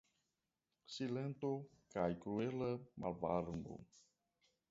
[0.93, 1.51] Silento
[1.95, 2.69] kaj kruela
[3.05, 3.79] malvarmo.